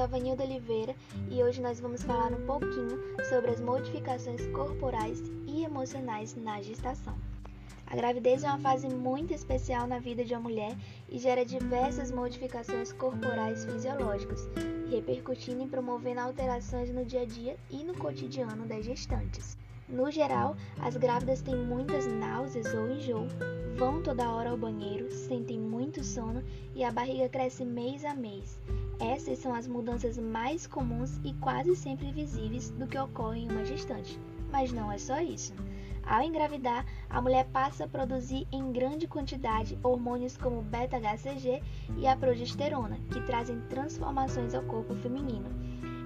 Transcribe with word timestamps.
sou 0.00 0.04
a 0.04 0.06
Vanilda 0.06 0.44
Oliveira 0.44 0.96
e 1.30 1.42
hoje 1.42 1.60
nós 1.60 1.78
vamos 1.78 2.02
falar 2.02 2.32
um 2.32 2.46
pouquinho 2.46 2.98
sobre 3.28 3.50
as 3.50 3.60
modificações 3.60 4.46
corporais 4.46 5.22
e 5.46 5.62
emocionais 5.62 6.34
na 6.34 6.62
gestação. 6.62 7.14
A 7.86 7.94
gravidez 7.94 8.42
é 8.42 8.48
uma 8.48 8.58
fase 8.60 8.88
muito 8.88 9.34
especial 9.34 9.86
na 9.86 9.98
vida 9.98 10.24
de 10.24 10.32
uma 10.32 10.40
mulher 10.40 10.74
e 11.06 11.18
gera 11.18 11.44
diversas 11.44 12.10
modificações 12.10 12.94
corporais 12.94 13.66
fisiológicas, 13.66 14.48
repercutindo 14.90 15.64
e 15.64 15.68
promovendo 15.68 16.20
alterações 16.20 16.90
no 16.90 17.04
dia 17.04 17.20
a 17.20 17.26
dia 17.26 17.58
e 17.68 17.84
no 17.84 17.92
cotidiano 17.92 18.64
das 18.64 18.86
gestantes. 18.86 19.58
No 19.86 20.10
geral, 20.10 20.56
as 20.80 20.96
grávidas 20.96 21.42
têm 21.42 21.56
muitas 21.56 22.06
náuseas 22.06 22.72
ou 22.72 22.90
enjoo, 22.90 23.26
vão 23.80 24.02
toda 24.02 24.30
hora 24.30 24.50
ao 24.50 24.58
banheiro, 24.58 25.10
sentem 25.10 25.58
muito 25.58 26.04
sono 26.04 26.44
e 26.74 26.84
a 26.84 26.92
barriga 26.92 27.30
cresce 27.30 27.64
mês 27.64 28.04
a 28.04 28.12
mês. 28.12 28.60
Essas 29.00 29.38
são 29.38 29.54
as 29.54 29.66
mudanças 29.66 30.18
mais 30.18 30.66
comuns 30.66 31.18
e 31.24 31.32
quase 31.40 31.74
sempre 31.74 32.12
visíveis 32.12 32.68
do 32.68 32.86
que 32.86 32.98
ocorre 32.98 33.40
em 33.40 33.50
uma 33.50 33.64
gestante. 33.64 34.20
Mas 34.52 34.70
não 34.70 34.92
é 34.92 34.98
só 34.98 35.18
isso. 35.18 35.54
Ao 36.04 36.20
engravidar, 36.20 36.84
a 37.08 37.22
mulher 37.22 37.46
passa 37.54 37.84
a 37.84 37.88
produzir 37.88 38.46
em 38.52 38.70
grande 38.70 39.06
quantidade 39.06 39.78
hormônios 39.82 40.36
como 40.36 40.60
beta-HCG 40.60 41.62
e 41.96 42.06
a 42.06 42.14
progesterona, 42.14 42.98
que 43.10 43.22
trazem 43.22 43.62
transformações 43.70 44.54
ao 44.54 44.62
corpo 44.64 44.94
feminino. 44.96 45.48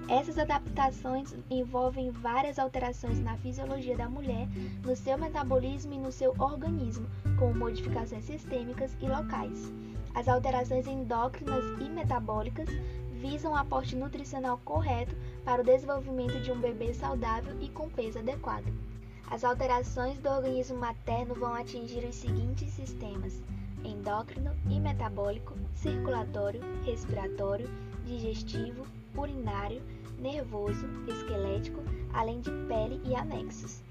Essas 0.07 0.37
adaptações 0.37 1.35
envolvem 1.49 2.11
várias 2.11 2.59
alterações 2.59 3.19
na 3.19 3.35
fisiologia 3.37 3.97
da 3.97 4.07
mulher, 4.07 4.47
no 4.83 4.95
seu 4.95 5.17
metabolismo 5.17 5.93
e 5.93 5.97
no 5.97 6.11
seu 6.11 6.35
organismo, 6.37 7.07
como 7.39 7.55
modificações 7.55 8.23
sistêmicas 8.23 8.95
e 9.01 9.07
locais. 9.07 9.73
As 10.13 10.27
alterações 10.27 10.85
endócrinas 10.85 11.63
e 11.81 11.89
metabólicas 11.89 12.69
visam 13.13 13.53
o 13.53 13.55
aporte 13.55 13.95
nutricional 13.95 14.59
correto 14.63 15.15
para 15.43 15.63
o 15.63 15.65
desenvolvimento 15.65 16.39
de 16.39 16.51
um 16.51 16.59
bebê 16.59 16.93
saudável 16.93 17.59
e 17.59 17.67
com 17.69 17.89
peso 17.89 18.19
adequado. 18.19 18.71
As 19.31 19.43
alterações 19.43 20.19
do 20.19 20.29
organismo 20.29 20.77
materno 20.77 21.33
vão 21.33 21.55
atingir 21.55 22.05
os 22.05 22.15
seguintes 22.15 22.71
sistemas: 22.73 23.41
endócrino 23.85 24.51
e 24.69 24.79
metabólico, 24.79 25.55
circulatório, 25.73 26.61
respiratório, 26.83 27.69
digestivo, 28.05 28.85
urinário, 29.15 29.81
nervoso, 30.19 30.85
esquelético, 31.07 31.81
além 32.13 32.41
de 32.41 32.51
pele 32.67 33.01
e 33.05 33.15
anexos. 33.15 33.83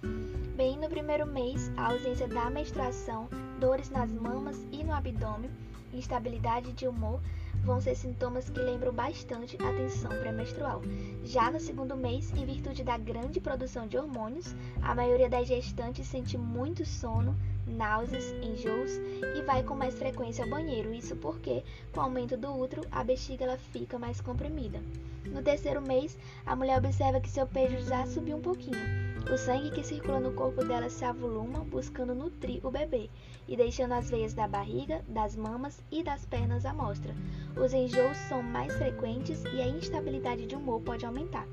Bem, 0.56 0.78
no 0.78 0.88
primeiro 0.88 1.26
mês, 1.26 1.70
a 1.76 1.92
ausência 1.92 2.28
da 2.28 2.48
menstruação, 2.50 3.28
dores 3.58 3.90
nas 3.90 4.12
mamas 4.12 4.56
e 4.70 4.84
no 4.84 4.92
abdômen, 4.92 5.50
instabilidade 5.92 6.72
de 6.72 6.86
humor 6.86 7.20
vão 7.64 7.80
ser 7.80 7.94
sintomas 7.96 8.50
que 8.50 8.60
lembram 8.60 8.92
bastante 8.92 9.56
a 9.56 9.72
tensão 9.72 10.10
pré-menstrual. 10.10 10.82
Já 11.24 11.50
no 11.50 11.58
segundo 11.58 11.96
mês, 11.96 12.30
em 12.32 12.44
virtude 12.44 12.84
da 12.84 12.98
grande 12.98 13.40
produção 13.40 13.86
de 13.86 13.96
hormônios, 13.96 14.54
a 14.82 14.94
maioria 14.94 15.28
das 15.28 15.48
gestantes 15.48 16.06
sente 16.06 16.36
muito 16.36 16.84
sono, 16.84 17.34
náuseas, 17.66 18.32
enjoos 18.42 18.92
e 19.36 19.42
vai 19.42 19.62
com 19.62 19.74
mais 19.74 19.94
frequência 19.94 20.44
ao 20.44 20.50
banheiro. 20.50 20.92
Isso 20.92 21.16
porque, 21.16 21.62
com 21.92 22.00
o 22.00 22.02
aumento 22.04 22.36
do 22.36 22.52
útero, 22.52 22.86
a 22.90 23.02
bexiga 23.02 23.44
ela 23.44 23.58
fica 23.58 23.98
mais 23.98 24.20
comprimida. 24.20 24.80
No 25.26 25.42
terceiro 25.42 25.80
mês, 25.80 26.18
a 26.44 26.54
mulher 26.54 26.78
observa 26.78 27.20
que 27.20 27.30
seu 27.30 27.46
peso 27.46 27.88
já 27.88 28.06
subiu 28.06 28.36
um 28.36 28.42
pouquinho. 28.42 29.04
O 29.32 29.38
sangue 29.38 29.70
que 29.70 29.82
circula 29.82 30.20
no 30.20 30.32
corpo 30.32 30.62
dela 30.62 30.90
se 30.90 31.02
avoluma, 31.02 31.60
buscando 31.60 32.14
nutrir 32.14 32.64
o 32.64 32.70
bebê 32.70 33.08
e 33.48 33.56
deixando 33.56 33.92
as 33.92 34.10
veias 34.10 34.34
da 34.34 34.46
barriga, 34.46 35.02
das 35.08 35.34
mamas 35.34 35.82
e 35.90 36.02
das 36.02 36.26
pernas 36.26 36.66
à 36.66 36.74
mostra. 36.74 37.14
Os 37.56 37.72
enjoos 37.72 38.18
são 38.28 38.42
mais 38.42 38.76
frequentes 38.76 39.42
e 39.44 39.62
a 39.62 39.66
instabilidade 39.66 40.46
de 40.46 40.54
humor 40.54 40.82
pode 40.82 41.06
aumentar. 41.06 41.48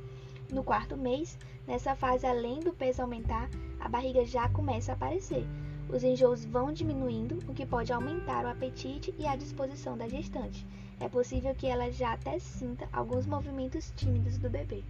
No 0.51 0.65
quarto 0.65 0.97
mês, 0.97 1.37
nessa 1.65 1.95
fase, 1.95 2.27
além 2.27 2.59
do 2.59 2.73
peso 2.73 3.01
aumentar, 3.01 3.49
a 3.79 3.87
barriga 3.87 4.25
já 4.25 4.49
começa 4.49 4.91
a 4.91 4.95
aparecer. 4.95 5.47
Os 5.89 6.03
enjoos 6.03 6.45
vão 6.45 6.71
diminuindo, 6.71 7.39
o 7.47 7.53
que 7.53 7.65
pode 7.65 7.91
aumentar 7.91 8.45
o 8.45 8.49
apetite 8.49 9.13
e 9.17 9.27
a 9.27 9.35
disposição 9.35 9.97
da 9.97 10.07
gestante. 10.07 10.65
É 10.99 11.09
possível 11.09 11.53
que 11.55 11.67
ela 11.67 11.91
já 11.91 12.13
até 12.13 12.39
sinta 12.39 12.87
alguns 12.93 13.25
movimentos 13.25 13.91
tímidos 13.95 14.37
do 14.37 14.49
bebê. 14.49 14.83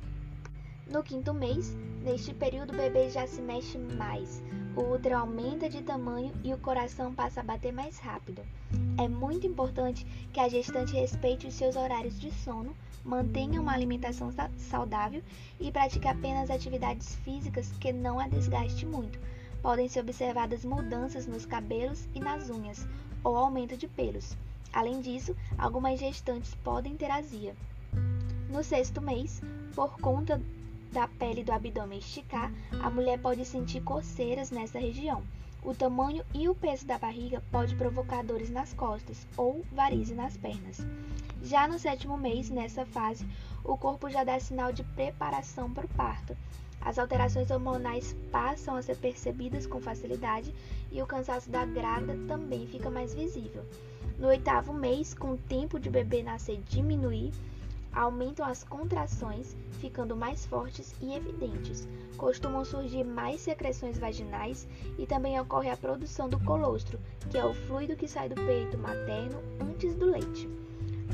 No 0.91 1.01
quinto 1.01 1.33
mês, 1.33 1.73
neste 2.03 2.33
período 2.33 2.73
o 2.73 2.77
bebê 2.77 3.09
já 3.09 3.25
se 3.25 3.41
mexe 3.41 3.77
mais, 3.77 4.43
o 4.75 4.93
útero 4.93 5.17
aumenta 5.17 5.69
de 5.69 5.81
tamanho 5.81 6.33
e 6.43 6.53
o 6.53 6.57
coração 6.57 7.13
passa 7.13 7.39
a 7.39 7.43
bater 7.43 7.71
mais 7.71 7.97
rápido. 7.97 8.41
É 8.97 9.07
muito 9.07 9.47
importante 9.47 10.05
que 10.33 10.39
a 10.39 10.49
gestante 10.49 10.93
respeite 10.93 11.47
os 11.47 11.53
seus 11.53 11.75
horários 11.75 12.19
de 12.19 12.29
sono, 12.31 12.75
mantenha 13.05 13.61
uma 13.61 13.73
alimentação 13.73 14.31
saudável 14.57 15.23
e 15.59 15.71
pratique 15.71 16.07
apenas 16.07 16.51
atividades 16.51 17.15
físicas 17.23 17.71
que 17.79 17.93
não 17.93 18.19
a 18.19 18.27
desgaste 18.27 18.85
muito. 18.85 19.17
Podem 19.61 19.87
ser 19.87 19.99
observadas 19.99 20.65
mudanças 20.65 21.27
nos 21.27 21.45
cabelos 21.45 22.07
e 22.15 22.19
nas 22.19 22.49
unhas, 22.49 22.87
ou 23.23 23.35
aumento 23.35 23.77
de 23.77 23.87
pelos. 23.87 24.35
Além 24.73 25.01
disso, 25.01 25.35
algumas 25.57 25.99
gestantes 25.99 26.55
podem 26.55 26.95
ter 26.95 27.11
azia. 27.11 27.55
No 28.49 28.63
sexto 28.63 29.01
mês, 29.01 29.41
por 29.75 29.97
conta 29.99 30.41
da 30.91 31.07
pele 31.07 31.43
do 31.43 31.51
abdômen 31.51 31.99
esticar, 31.99 32.51
a 32.81 32.89
mulher 32.89 33.19
pode 33.19 33.45
sentir 33.45 33.81
coceiras 33.81 34.51
nessa 34.51 34.79
região. 34.79 35.23
O 35.63 35.75
tamanho 35.75 36.25
e 36.33 36.49
o 36.49 36.55
peso 36.55 36.85
da 36.87 36.97
barriga 36.97 37.43
pode 37.51 37.75
provocar 37.75 38.23
dores 38.23 38.49
nas 38.49 38.73
costas 38.73 39.27
ou 39.37 39.63
varizes 39.71 40.15
nas 40.15 40.35
pernas. 40.35 40.79
Já 41.43 41.67
no 41.67 41.77
sétimo 41.77 42.17
mês, 42.17 42.49
nessa 42.49 42.85
fase, 42.85 43.25
o 43.63 43.77
corpo 43.77 44.09
já 44.09 44.23
dá 44.23 44.39
sinal 44.39 44.71
de 44.71 44.83
preparação 44.83 45.71
para 45.71 45.85
o 45.85 45.89
parto. 45.89 46.35
As 46.81 46.97
alterações 46.97 47.51
hormonais 47.51 48.15
passam 48.31 48.75
a 48.75 48.81
ser 48.81 48.97
percebidas 48.97 49.67
com 49.67 49.79
facilidade 49.79 50.53
e 50.91 51.01
o 51.01 51.05
cansaço 51.05 51.49
da 51.49 51.63
grávida 51.63 52.17
também 52.27 52.65
fica 52.65 52.89
mais 52.89 53.13
visível. 53.13 53.63
No 54.17 54.27
oitavo 54.27 54.73
mês, 54.73 55.13
com 55.13 55.33
o 55.33 55.37
tempo 55.37 55.79
de 55.79 55.89
bebê 55.89 56.23
nascer 56.23 56.59
diminuir, 56.67 57.31
aumentam 57.93 58.45
as 58.45 58.63
contrações, 58.63 59.55
ficando 59.79 60.15
mais 60.15 60.45
fortes 60.45 60.95
e 61.01 61.13
evidentes. 61.13 61.87
Costumam 62.17 62.63
surgir 62.65 63.03
mais 63.03 63.41
secreções 63.41 63.99
vaginais 63.99 64.67
e 64.97 65.05
também 65.05 65.39
ocorre 65.39 65.69
a 65.69 65.77
produção 65.77 66.29
do 66.29 66.39
colostro, 66.39 66.99
que 67.29 67.37
é 67.37 67.45
o 67.45 67.53
fluido 67.53 67.95
que 67.95 68.07
sai 68.07 68.29
do 68.29 68.35
peito 68.35 68.77
materno 68.77 69.41
antes 69.59 69.93
do 69.95 70.05
leite. 70.05 70.49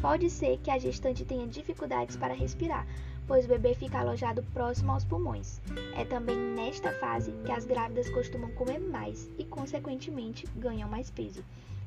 Pode 0.01 0.29
ser 0.29 0.57
que 0.59 0.69
a 0.69 0.77
gestante 0.77 1.25
tenha 1.25 1.47
dificuldades 1.47 2.15
para 2.15 2.33
respirar, 2.33 2.85
pois 3.27 3.45
o 3.45 3.47
bebê 3.47 3.73
fica 3.73 3.99
alojado 3.99 4.43
próximo 4.53 4.91
aos 4.91 5.03
pulmões. 5.03 5.59
É 5.95 6.05
também 6.05 6.37
nesta 6.37 6.91
fase 6.93 7.31
que 7.43 7.51
as 7.51 7.65
grávidas 7.65 8.09
costumam 8.09 8.51
comer 8.51 8.79
mais 8.79 9.29
e, 9.37 9.43
consequentemente, 9.43 10.47
ganham 10.55 10.87
mais 10.87 11.09
peso. 11.09 11.43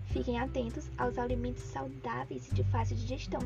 Fiquem 0.06 0.41
atentos 0.41 0.91
aos 0.98 1.16
alimentos 1.16 1.62
saudáveis 1.62 2.48
e 2.48 2.54
de 2.54 2.65
fácil 2.65 2.97
digestão. 2.97 3.41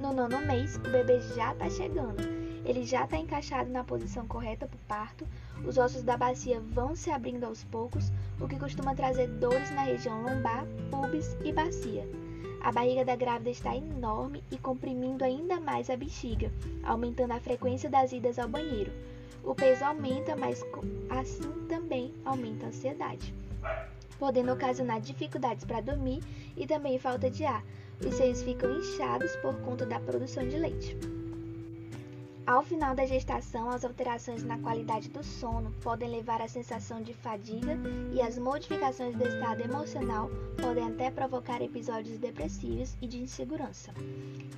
No 0.00 0.12
nono 0.14 0.40
mês, 0.46 0.76
o 0.76 0.90
bebê 0.90 1.20
já 1.36 1.52
está 1.52 1.68
chegando. 1.68 2.22
Ele 2.64 2.84
já 2.84 3.04
está 3.04 3.18
encaixado 3.18 3.68
na 3.70 3.84
posição 3.84 4.26
correta 4.26 4.66
para 4.66 4.76
o 4.76 4.88
parto, 4.88 5.28
os 5.66 5.76
ossos 5.76 6.02
da 6.02 6.16
bacia 6.16 6.60
vão 6.60 6.96
se 6.96 7.10
abrindo 7.10 7.44
aos 7.44 7.62
poucos, 7.64 8.10
o 8.40 8.48
que 8.48 8.58
costuma 8.58 8.94
trazer 8.94 9.28
dores 9.28 9.70
na 9.72 9.82
região 9.82 10.22
lombar, 10.22 10.64
pubis 10.90 11.36
e 11.44 11.52
bacia. 11.52 12.08
A 12.62 12.70
barriga 12.70 13.04
da 13.04 13.16
grávida 13.16 13.50
está 13.50 13.76
enorme 13.76 14.42
e 14.50 14.56
comprimindo 14.56 15.24
ainda 15.24 15.60
mais 15.60 15.90
a 15.90 15.96
bexiga, 15.96 16.52
aumentando 16.84 17.32
a 17.32 17.40
frequência 17.40 17.90
das 17.90 18.12
idas 18.12 18.38
ao 18.38 18.48
banheiro. 18.48 18.92
O 19.42 19.54
peso 19.54 19.84
aumenta, 19.84 20.36
mas 20.36 20.64
assim 21.10 21.52
também 21.68 22.14
aumenta 22.24 22.66
a 22.66 22.68
ansiedade 22.68 23.34
podendo 24.22 24.52
ocasionar 24.52 25.00
dificuldades 25.00 25.64
para 25.64 25.80
dormir 25.80 26.22
e 26.56 26.64
também 26.64 26.96
falta 26.96 27.28
de 27.28 27.44
ar. 27.44 27.64
Os 28.06 28.14
seios 28.14 28.40
ficam 28.40 28.70
inchados 28.78 29.34
por 29.36 29.52
conta 29.62 29.84
da 29.84 29.98
produção 29.98 30.46
de 30.46 30.56
leite. 30.56 30.96
Ao 32.44 32.60
final 32.64 32.92
da 32.92 33.06
gestação, 33.06 33.70
as 33.70 33.84
alterações 33.84 34.42
na 34.42 34.58
qualidade 34.58 35.08
do 35.08 35.22
sono 35.22 35.70
podem 35.80 36.10
levar 36.10 36.42
à 36.42 36.48
sensação 36.48 37.00
de 37.00 37.14
fadiga 37.14 37.78
e 38.12 38.20
as 38.20 38.36
modificações 38.36 39.14
do 39.14 39.24
estado 39.24 39.62
emocional 39.62 40.28
podem 40.60 40.84
até 40.84 41.08
provocar 41.08 41.62
episódios 41.62 42.18
depressivos 42.18 42.96
e 43.00 43.06
de 43.06 43.18
insegurança. 43.18 43.92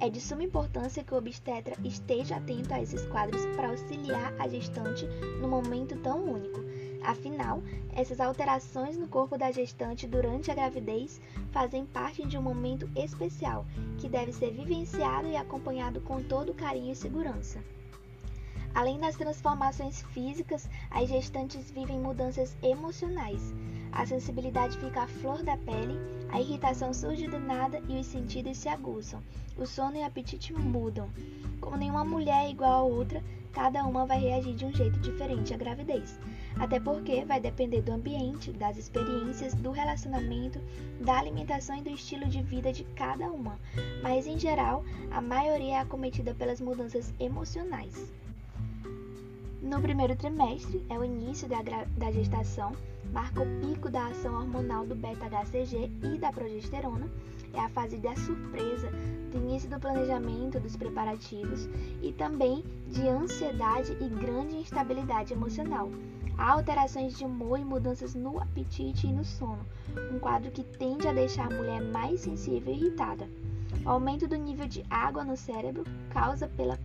É 0.00 0.08
de 0.08 0.18
suma 0.18 0.42
importância 0.42 1.04
que 1.04 1.12
o 1.12 1.18
obstetra 1.18 1.76
esteja 1.84 2.36
atento 2.36 2.72
a 2.72 2.80
esses 2.80 3.04
quadros 3.06 3.44
para 3.54 3.68
auxiliar 3.68 4.32
a 4.38 4.48
gestante 4.48 5.06
num 5.40 5.48
momento 5.48 5.94
tão 5.98 6.24
único 6.24 6.64
Afinal, 7.04 7.62
essas 7.94 8.18
alterações 8.18 8.96
no 8.96 9.06
corpo 9.06 9.36
da 9.36 9.52
gestante 9.52 10.06
durante 10.06 10.50
a 10.50 10.54
gravidez 10.54 11.20
fazem 11.52 11.84
parte 11.84 12.26
de 12.26 12.38
um 12.38 12.42
momento 12.42 12.90
especial 12.96 13.66
que 13.98 14.08
deve 14.08 14.32
ser 14.32 14.52
vivenciado 14.52 15.28
e 15.28 15.36
acompanhado 15.36 16.00
com 16.00 16.22
todo 16.22 16.54
carinho 16.54 16.92
e 16.92 16.96
segurança. 16.96 17.62
Além 18.74 18.98
das 18.98 19.16
transformações 19.16 20.02
físicas, 20.14 20.68
as 20.90 21.08
gestantes 21.08 21.70
vivem 21.70 22.00
mudanças 22.00 22.56
emocionais. 22.62 23.54
A 23.92 24.04
sensibilidade 24.04 24.76
fica 24.78 25.02
à 25.02 25.06
flor 25.06 25.44
da 25.44 25.56
pele, 25.58 25.96
a 26.32 26.40
irritação 26.40 26.92
surge 26.92 27.28
do 27.28 27.38
nada 27.38 27.80
e 27.88 28.00
os 28.00 28.06
sentidos 28.06 28.56
se 28.56 28.68
aguçam. 28.68 29.22
O 29.56 29.66
sono 29.66 29.96
e 29.96 30.00
o 30.00 30.06
apetite 30.06 30.52
mudam. 30.52 31.08
Como 31.60 31.76
nenhuma 31.76 32.04
mulher 32.04 32.46
é 32.46 32.50
igual 32.50 32.72
a 32.72 32.82
outra, 32.82 33.22
cada 33.52 33.84
uma 33.84 34.04
vai 34.04 34.18
reagir 34.18 34.54
de 34.56 34.64
um 34.64 34.72
jeito 34.72 34.98
diferente 34.98 35.54
à 35.54 35.56
gravidez. 35.56 36.18
Até 36.58 36.78
porque 36.78 37.24
vai 37.24 37.40
depender 37.40 37.82
do 37.82 37.92
ambiente, 37.92 38.52
das 38.52 38.76
experiências, 38.76 39.54
do 39.54 39.70
relacionamento, 39.72 40.60
da 41.00 41.18
alimentação 41.18 41.76
e 41.76 41.82
do 41.82 41.90
estilo 41.90 42.26
de 42.26 42.42
vida 42.42 42.72
de 42.72 42.84
cada 42.96 43.30
uma. 43.30 43.58
Mas 44.02 44.26
em 44.26 44.38
geral, 44.38 44.84
a 45.10 45.20
maioria 45.20 45.74
é 45.74 45.78
acometida 45.78 46.34
pelas 46.34 46.60
mudanças 46.60 47.12
emocionais. 47.18 48.12
No 49.60 49.80
primeiro 49.80 50.14
trimestre, 50.14 50.84
é 50.90 50.98
o 50.98 51.04
início 51.04 51.48
da, 51.48 51.62
da 51.96 52.12
gestação, 52.12 52.72
marca 53.12 53.42
o 53.42 53.60
pico 53.60 53.90
da 53.90 54.08
ação 54.08 54.34
hormonal 54.34 54.86
do 54.86 54.94
beta-HCG 54.94 55.90
e 56.02 56.18
da 56.18 56.30
progesterona, 56.30 57.08
é 57.54 57.60
a 57.60 57.68
fase 57.70 57.96
da 57.96 58.14
surpresa, 58.16 58.90
do 59.32 59.38
início 59.38 59.70
do 59.70 59.80
planejamento 59.80 60.60
dos 60.60 60.76
preparativos 60.76 61.68
e 62.02 62.12
também 62.12 62.62
de 62.88 63.08
ansiedade 63.08 63.96
e 64.00 64.08
grande 64.08 64.56
instabilidade 64.56 65.32
emocional. 65.32 65.90
Há 66.36 66.52
alterações 66.52 67.16
de 67.16 67.24
humor 67.24 67.58
e 67.58 67.64
mudanças 67.64 68.14
no 68.14 68.40
apetite 68.40 69.06
e 69.06 69.12
no 69.12 69.24
sono, 69.24 69.64
um 70.12 70.18
quadro 70.18 70.50
que 70.50 70.64
tende 70.64 71.06
a 71.06 71.12
deixar 71.12 71.46
a 71.46 71.56
mulher 71.56 71.80
mais 71.80 72.20
sensível 72.20 72.72
e 72.72 72.76
irritada. 72.76 73.28
O 73.84 73.88
aumento 73.88 74.26
do 74.26 74.36
nível 74.36 74.66
de 74.66 74.84
água 74.90 75.24
no 75.24 75.36
cérebro 75.36 75.84
causa 76.10 76.48
pela 76.48 76.78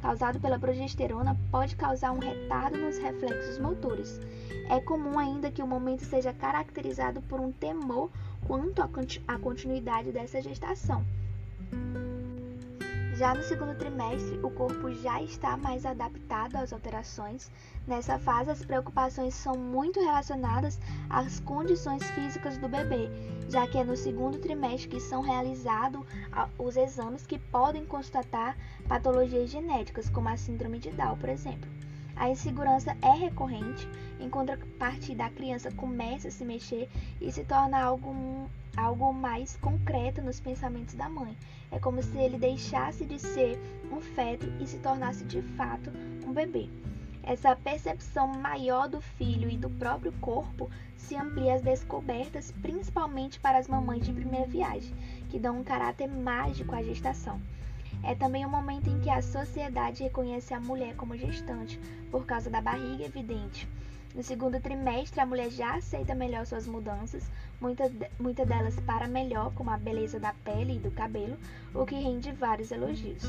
causado 0.00 0.40
pela 0.40 0.58
progesterona 0.58 1.38
pode 1.50 1.76
causar 1.76 2.10
um 2.10 2.18
retardo 2.18 2.76
nos 2.76 2.98
reflexos 2.98 3.58
motores. 3.58 4.20
É 4.68 4.80
comum 4.80 5.16
ainda 5.16 5.50
que 5.50 5.62
o 5.62 5.66
momento 5.66 6.04
seja 6.04 6.32
caracterizado 6.32 7.22
por 7.22 7.40
um 7.40 7.52
temor 7.52 8.10
quanto 8.46 8.82
à 9.28 9.38
continuidade 9.38 10.10
dessa 10.10 10.42
gestação. 10.42 11.04
Já 13.22 13.34
no 13.36 13.42
segundo 13.44 13.76
trimestre, 13.76 14.40
o 14.42 14.50
corpo 14.50 14.92
já 14.94 15.22
está 15.22 15.56
mais 15.56 15.86
adaptado 15.86 16.56
às 16.56 16.72
alterações. 16.72 17.52
Nessa 17.86 18.18
fase, 18.18 18.50
as 18.50 18.64
preocupações 18.64 19.32
são 19.32 19.54
muito 19.54 20.00
relacionadas 20.00 20.80
às 21.08 21.38
condições 21.38 22.02
físicas 22.16 22.58
do 22.58 22.68
bebê, 22.68 23.08
já 23.48 23.64
que 23.68 23.78
é 23.78 23.84
no 23.84 23.96
segundo 23.96 24.40
trimestre 24.40 24.88
que 24.88 24.98
são 24.98 25.22
realizados 25.22 26.04
os 26.58 26.76
exames 26.76 27.24
que 27.24 27.38
podem 27.38 27.86
constatar 27.86 28.56
patologias 28.88 29.50
genéticas, 29.50 30.10
como 30.10 30.28
a 30.28 30.36
síndrome 30.36 30.80
de 30.80 30.90
Down, 30.90 31.16
por 31.16 31.28
exemplo. 31.28 31.70
A 32.16 32.28
insegurança 32.28 32.96
é 33.02 33.12
recorrente, 33.12 33.88
contrapartida, 34.32 35.26
a 35.26 35.30
criança 35.30 35.70
começa 35.70 36.26
a 36.26 36.30
se 36.32 36.44
mexer 36.44 36.90
e 37.20 37.30
se 37.30 37.44
torna 37.44 37.80
algo 37.80 38.12
algo 38.76 39.12
mais 39.12 39.56
concreto 39.56 40.22
nos 40.22 40.40
pensamentos 40.40 40.94
da 40.94 41.08
mãe. 41.08 41.36
É 41.70 41.78
como 41.78 42.02
se 42.02 42.16
ele 42.18 42.38
deixasse 42.38 43.04
de 43.04 43.18
ser 43.18 43.58
um 43.90 44.00
feto 44.00 44.46
e 44.60 44.66
se 44.66 44.78
tornasse 44.78 45.24
de 45.24 45.42
fato 45.56 45.90
um 46.26 46.32
bebê. 46.32 46.68
Essa 47.22 47.54
percepção 47.54 48.26
maior 48.26 48.88
do 48.88 49.00
filho 49.00 49.48
e 49.48 49.56
do 49.56 49.70
próprio 49.70 50.12
corpo 50.20 50.68
se 50.96 51.14
amplia 51.14 51.54
às 51.54 51.62
descobertas, 51.62 52.52
principalmente 52.62 53.38
para 53.38 53.58
as 53.58 53.68
mamães 53.68 54.04
de 54.04 54.12
primeira 54.12 54.46
viagem, 54.46 54.94
que 55.30 55.38
dão 55.38 55.60
um 55.60 55.64
caráter 55.64 56.08
mágico 56.08 56.74
à 56.74 56.82
gestação. 56.82 57.40
É 58.02 58.14
também 58.14 58.44
o 58.44 58.50
momento 58.50 58.90
em 58.90 58.98
que 58.98 59.08
a 59.08 59.22
sociedade 59.22 60.02
reconhece 60.02 60.52
a 60.52 60.58
mulher 60.58 60.96
como 60.96 61.16
gestante, 61.16 61.78
por 62.10 62.26
causa 62.26 62.50
da 62.50 62.60
barriga 62.60 63.04
evidente 63.04 63.68
no 64.14 64.22
segundo 64.22 64.60
trimestre, 64.60 65.20
a 65.20 65.26
mulher 65.26 65.50
já 65.50 65.76
aceita 65.76 66.14
melhor 66.14 66.44
suas 66.44 66.66
mudanças, 66.66 67.24
muitas 67.58 67.90
muita 68.20 68.44
delas 68.44 68.78
para 68.80 69.08
melhor, 69.08 69.52
como 69.54 69.70
a 69.70 69.78
beleza 69.78 70.20
da 70.20 70.34
pele 70.44 70.76
e 70.76 70.78
do 70.78 70.90
cabelo, 70.90 71.36
o 71.74 71.86
que 71.86 71.94
rende 71.94 72.30
vários 72.30 72.70
elogios. 72.70 73.22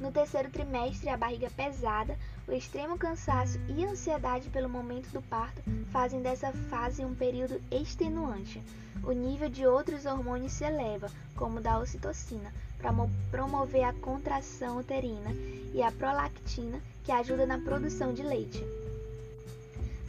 No 0.00 0.10
terceiro 0.10 0.50
trimestre, 0.50 1.10
a 1.10 1.16
barriga 1.16 1.50
pesada, 1.50 2.18
o 2.48 2.52
extremo 2.52 2.96
cansaço 2.96 3.58
e 3.68 3.84
ansiedade 3.84 4.48
pelo 4.48 4.68
momento 4.68 5.10
do 5.10 5.20
parto 5.20 5.62
fazem 5.90 6.22
dessa 6.22 6.52
fase 6.52 7.04
um 7.04 7.14
período 7.14 7.60
extenuante. 7.70 8.62
O 9.02 9.12
nível 9.12 9.48
de 9.48 9.66
outros 9.66 10.06
hormônios 10.06 10.52
se 10.52 10.64
eleva, 10.64 11.10
como 11.34 11.58
o 11.58 11.62
da 11.62 11.78
ocitocina, 11.78 12.52
para 12.78 12.92
promover 13.30 13.84
a 13.84 13.92
contração 13.92 14.78
uterina, 14.78 15.30
e 15.74 15.82
a 15.82 15.92
prolactina, 15.92 16.80
que 17.04 17.12
ajuda 17.12 17.46
na 17.46 17.58
produção 17.58 18.12
de 18.14 18.22
leite. 18.22 18.64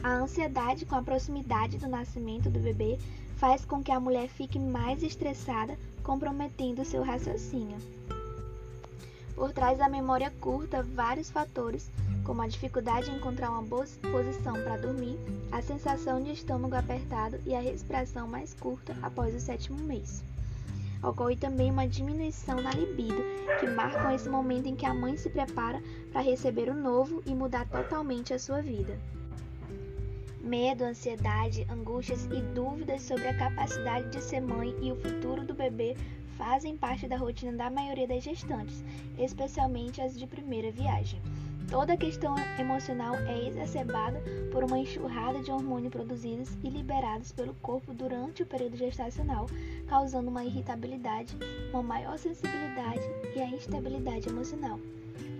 A 0.02 0.14
ansiedade 0.14 0.86
com 0.86 0.94
a 0.94 1.02
proximidade 1.02 1.76
do 1.76 1.88
nascimento 1.88 2.48
do 2.48 2.60
bebê 2.60 2.98
faz 3.36 3.64
com 3.64 3.82
que 3.82 3.90
a 3.90 3.98
mulher 3.98 4.28
fique 4.28 4.58
mais 4.58 5.02
estressada, 5.02 5.76
comprometendo 6.02 6.84
seu 6.84 7.02
raciocínio. 7.02 7.78
Por 9.34 9.52
trás 9.52 9.78
da 9.78 9.88
memória 9.88 10.32
curta, 10.40 10.82
vários 10.82 11.30
fatores, 11.30 11.90
como 12.24 12.42
a 12.42 12.48
dificuldade 12.48 13.10
em 13.10 13.16
encontrar 13.16 13.50
uma 13.50 13.62
boa 13.62 13.86
posição 14.10 14.54
para 14.54 14.76
dormir, 14.76 15.18
a 15.50 15.62
sensação 15.62 16.22
de 16.22 16.32
estômago 16.32 16.74
apertado 16.74 17.40
e 17.46 17.54
a 17.54 17.60
respiração 17.60 18.28
mais 18.28 18.54
curta 18.54 18.96
após 19.02 19.34
o 19.34 19.40
sétimo 19.40 19.78
mês. 19.78 20.22
Ocorre 21.02 21.36
também 21.36 21.70
uma 21.70 21.86
diminuição 21.86 22.60
na 22.60 22.72
libido, 22.72 23.22
que 23.60 23.66
marcam 23.66 24.12
esse 24.12 24.28
momento 24.28 24.66
em 24.66 24.74
que 24.74 24.86
a 24.86 24.94
mãe 24.94 25.16
se 25.16 25.30
prepara 25.30 25.80
para 26.12 26.20
receber 26.20 26.68
o 26.68 26.74
novo 26.74 27.22
e 27.24 27.34
mudar 27.34 27.66
totalmente 27.68 28.34
a 28.34 28.38
sua 28.38 28.60
vida. 28.60 28.98
Medo, 30.42 30.84
ansiedade, 30.84 31.66
angústias 31.68 32.26
e 32.26 32.40
dúvidas 32.54 33.02
sobre 33.02 33.26
a 33.26 33.36
capacidade 33.36 34.08
de 34.08 34.22
ser 34.22 34.40
mãe 34.40 34.74
e 34.80 34.92
o 34.92 34.96
futuro 34.96 35.44
do 35.44 35.52
bebê 35.52 35.96
fazem 36.36 36.76
parte 36.76 37.08
da 37.08 37.16
rotina 37.16 37.52
da 37.52 37.68
maioria 37.68 38.06
das 38.06 38.22
gestantes, 38.22 38.84
especialmente 39.18 40.00
as 40.00 40.16
de 40.16 40.26
primeira 40.26 40.70
viagem. 40.70 41.20
Toda 41.68 41.92
a 41.92 41.96
questão 41.96 42.34
emocional 42.58 43.14
é 43.16 43.48
exacerbada 43.48 44.22
por 44.50 44.64
uma 44.64 44.78
enxurrada 44.78 45.40
de 45.42 45.50
hormônios 45.50 45.92
produzidos 45.92 46.48
e 46.64 46.70
liberados 46.70 47.30
pelo 47.30 47.52
corpo 47.54 47.92
durante 47.92 48.42
o 48.42 48.46
período 48.46 48.76
gestacional, 48.76 49.46
causando 49.86 50.30
uma 50.30 50.44
irritabilidade, 50.44 51.36
uma 51.70 51.82
maior 51.82 52.16
sensibilidade 52.16 53.02
e 53.36 53.40
a 53.40 53.50
instabilidade 53.50 54.28
emocional. 54.30 54.80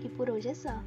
E 0.03 0.09
por 0.09 0.29
hoje 0.29 0.49
é 0.49 0.53
só. 0.53 0.83